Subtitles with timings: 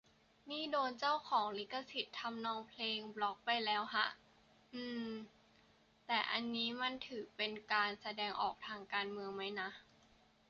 [0.49, 4.07] นี่โดนเจ้าของลิขสิทธิ์ทำนองเพลงบล็อคไปแล้วแฮะ
[4.73, 5.09] อืมมม
[6.07, 9.69] แต่อันนี้มันถือเป็นการแสดงออกทางการเมืองไหมนะ